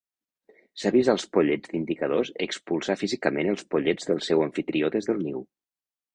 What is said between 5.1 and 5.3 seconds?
del